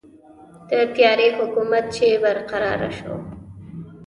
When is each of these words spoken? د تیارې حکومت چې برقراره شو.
د 0.69 0.71
تیارې 0.95 1.27
حکومت 1.37 1.85
چې 1.95 2.07
برقراره 2.23 2.89
شو. 2.97 3.15